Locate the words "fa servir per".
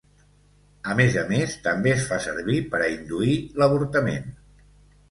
2.13-2.83